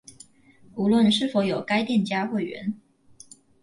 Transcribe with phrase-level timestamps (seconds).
[0.73, 2.79] 無論是否有該店家會員